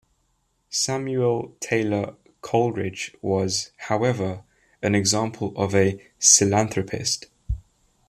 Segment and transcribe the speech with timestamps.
[0.71, 4.41] Samuel Taylor Coleridge was, however,
[4.81, 7.25] an example of a psilanthropist.